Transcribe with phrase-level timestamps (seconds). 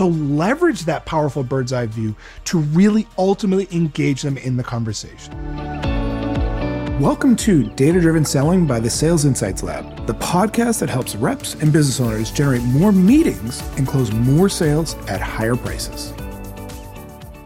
[0.00, 2.16] So leverage that powerful bird's eye view
[2.46, 5.34] to really ultimately engage them in the conversation.
[6.98, 11.52] Welcome to Data Driven Selling by the Sales Insights Lab, the podcast that helps reps
[11.52, 16.14] and business owners generate more meetings and close more sales at higher prices.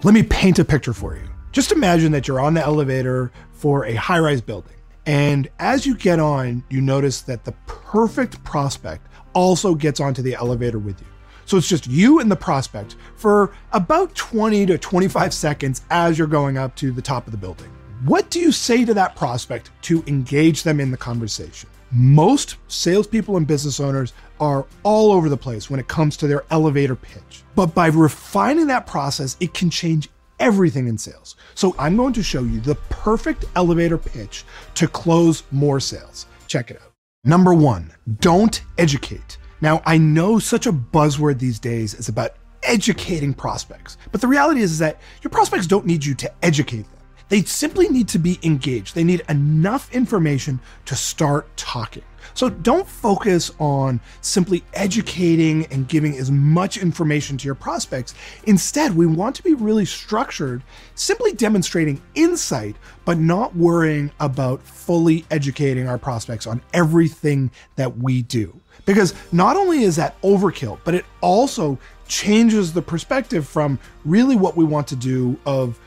[0.04, 1.28] Let me paint a picture for you.
[1.50, 4.76] Just imagine that you're on the elevator for a high rise building.
[5.06, 10.36] And as you get on, you notice that the perfect prospect also gets onto the
[10.36, 11.08] elevator with you.
[11.46, 16.26] So it's just you and the prospect for about 20 to 25 seconds as you're
[16.26, 17.70] going up to the top of the building.
[18.04, 21.68] What do you say to that prospect to engage them in the conversation?
[21.90, 26.44] Most salespeople and business owners are all over the place when it comes to their
[26.50, 27.42] elevator pitch.
[27.54, 30.08] But by refining that process, it can change
[30.40, 31.36] everything in sales.
[31.54, 36.26] So I'm going to show you the perfect elevator pitch to close more sales.
[36.48, 36.92] Check it out.
[37.24, 39.38] Number one, don't educate.
[39.64, 42.32] Now, I know such a buzzword these days is about
[42.64, 46.82] educating prospects, but the reality is, is that your prospects don't need you to educate
[46.82, 47.00] them.
[47.30, 48.94] They simply need to be engaged.
[48.94, 52.02] They need enough information to start talking.
[52.34, 58.14] So don't focus on simply educating and giving as much information to your prospects.
[58.46, 60.62] Instead, we want to be really structured,
[60.94, 68.20] simply demonstrating insight, but not worrying about fully educating our prospects on everything that we
[68.20, 68.60] do.
[68.86, 74.56] Because not only is that overkill, but it also changes the perspective from really what
[74.56, 75.78] we want to do of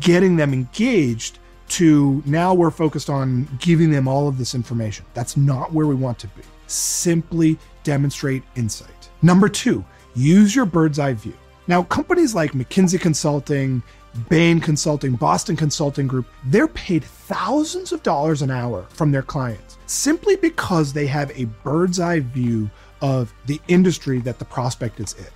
[0.00, 5.06] getting them engaged to now we're focused on giving them all of this information.
[5.14, 6.42] That's not where we want to be.
[6.66, 9.08] Simply demonstrate insight.
[9.22, 9.84] Number two,
[10.14, 11.34] use your bird's eye view.
[11.68, 13.82] Now, companies like McKinsey Consulting,
[14.28, 19.78] Bain Consulting, Boston Consulting Group, they're paid thousands of dollars an hour from their clients
[19.86, 25.14] simply because they have a bird's eye view of the industry that the prospect is
[25.14, 25.26] in.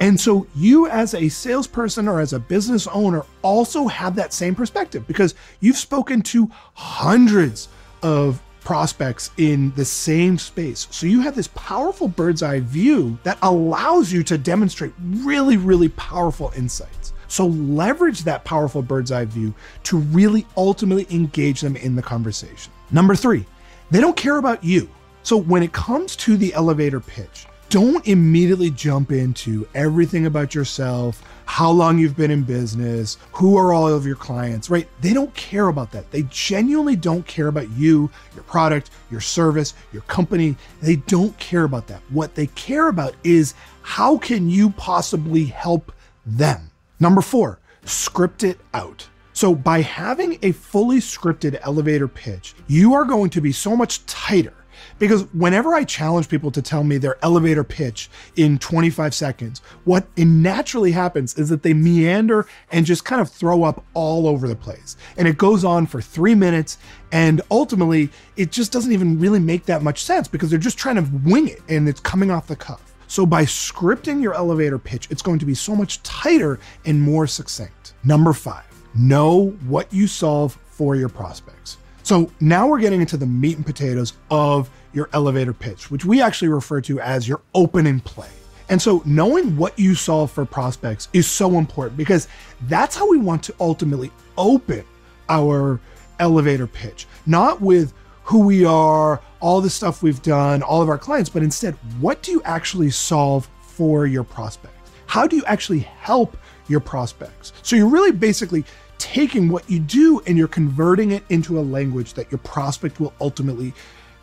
[0.00, 4.54] And so you as a salesperson or as a business owner also have that same
[4.54, 7.68] perspective because you've spoken to hundreds
[8.02, 10.88] of prospects in the same space.
[10.90, 15.90] So you have this powerful bird's eye view that allows you to demonstrate really, really
[15.90, 17.03] powerful insights.
[17.34, 19.52] So leverage that powerful bird's eye view
[19.82, 22.72] to really ultimately engage them in the conversation.
[22.92, 23.44] Number three,
[23.90, 24.88] they don't care about you.
[25.24, 31.24] So when it comes to the elevator pitch, don't immediately jump into everything about yourself,
[31.46, 34.86] how long you've been in business, who are all of your clients, right?
[35.00, 36.12] They don't care about that.
[36.12, 40.54] They genuinely don't care about you, your product, your service, your company.
[40.80, 42.00] They don't care about that.
[42.10, 45.90] What they care about is how can you possibly help
[46.24, 46.70] them?
[47.04, 49.06] Number four, script it out.
[49.34, 54.06] So, by having a fully scripted elevator pitch, you are going to be so much
[54.06, 54.54] tighter
[54.98, 60.06] because whenever I challenge people to tell me their elevator pitch in 25 seconds, what
[60.16, 64.56] naturally happens is that they meander and just kind of throw up all over the
[64.56, 64.96] place.
[65.18, 66.78] And it goes on for three minutes.
[67.12, 70.96] And ultimately, it just doesn't even really make that much sense because they're just trying
[70.96, 72.93] to wing it and it's coming off the cuff.
[73.06, 77.26] So by scripting your elevator pitch, it's going to be so much tighter and more
[77.26, 77.94] succinct.
[78.04, 81.76] Number five, know what you solve for your prospects.
[82.02, 86.20] So now we're getting into the meat and potatoes of your elevator pitch, which we
[86.20, 88.28] actually refer to as your opening play.
[88.68, 92.28] And so knowing what you solve for prospects is so important because
[92.62, 94.84] that's how we want to ultimately open
[95.28, 95.80] our
[96.18, 97.92] elevator pitch, not with
[98.24, 102.22] who we are, all the stuff we've done, all of our clients, but instead, what
[102.22, 104.90] do you actually solve for your prospects?
[105.04, 107.52] How do you actually help your prospects?
[107.60, 108.64] So you're really basically
[108.96, 113.12] taking what you do and you're converting it into a language that your prospect will
[113.20, 113.74] ultimately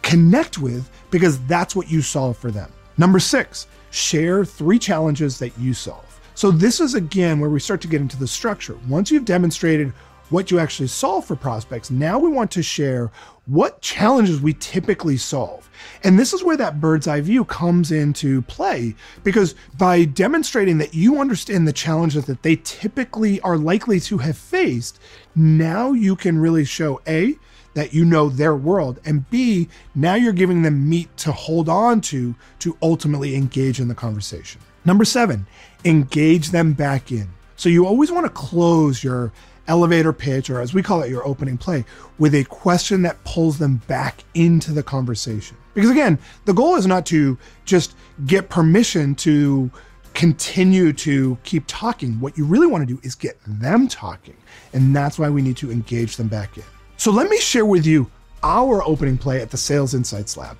[0.01, 2.73] connect with because that's what you solve for them.
[2.97, 6.19] Number six, share three challenges that you solve.
[6.33, 8.79] So, this is again where we start to get into the structure.
[8.89, 9.93] Once you've demonstrated
[10.31, 13.11] what you actually solve for prospects, now we want to share
[13.45, 15.69] what challenges we typically solve.
[16.03, 20.93] And this is where that bird's eye view comes into play because by demonstrating that
[20.93, 24.99] you understand the challenges that they typically are likely to have faced,
[25.35, 27.35] now you can really show A,
[27.73, 32.01] that you know their world, and B, now you're giving them meat to hold on
[32.01, 34.59] to to ultimately engage in the conversation.
[34.83, 35.47] Number seven,
[35.85, 37.29] engage them back in.
[37.55, 39.31] So you always want to close your
[39.67, 41.85] elevator pitch, or as we call it, your opening play,
[42.19, 45.57] with a question that pulls them back into the conversation.
[45.73, 49.71] Because again, the goal is not to just get permission to
[50.13, 52.19] continue to keep talking.
[52.19, 54.35] What you really want to do is get them talking.
[54.73, 56.63] And that's why we need to engage them back in.
[56.97, 58.11] So let me share with you
[58.43, 60.57] our opening play at the Sales Insights Lab.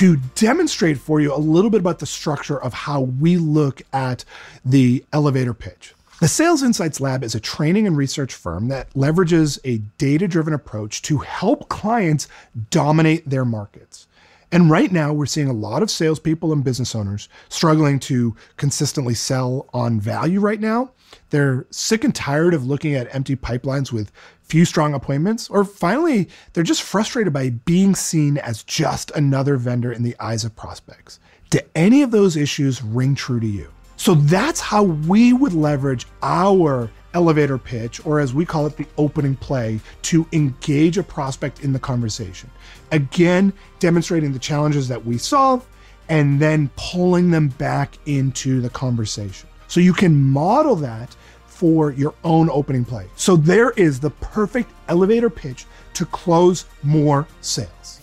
[0.00, 4.24] to demonstrate for you a little bit about the structure of how we look at
[4.64, 5.94] the elevator pitch.
[6.20, 10.52] The Sales Insights Lab is a training and research firm that leverages a data driven
[10.52, 12.28] approach to help clients
[12.68, 14.06] dominate their markets.
[14.52, 19.14] And right now, we're seeing a lot of salespeople and business owners struggling to consistently
[19.14, 20.90] sell on value right now.
[21.30, 24.12] They're sick and tired of looking at empty pipelines with
[24.42, 29.90] few strong appointments, or finally, they're just frustrated by being seen as just another vendor
[29.90, 31.18] in the eyes of prospects.
[31.48, 33.72] Do any of those issues ring true to you?
[34.00, 38.86] So that's how we would leverage our elevator pitch, or as we call it, the
[38.96, 42.50] opening play, to engage a prospect in the conversation.
[42.92, 45.68] Again, demonstrating the challenges that we solve
[46.08, 49.50] and then pulling them back into the conversation.
[49.68, 51.14] So you can model that
[51.44, 53.06] for your own opening play.
[53.16, 58.00] So there is the perfect elevator pitch to close more sales.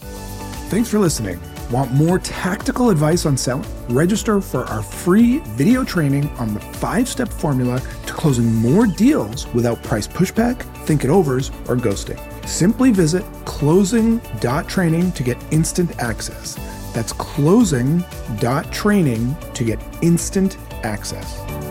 [0.70, 1.40] Thanks for listening.
[1.70, 3.68] Want more tactical advice on selling?
[3.90, 9.54] Register for our free video training on the five step formula to closing more deals
[9.54, 12.18] without price pushback, think it overs, or ghosting.
[12.48, 16.56] Simply visit closing.training to get instant access.
[16.94, 21.67] That's closing.training to get instant access.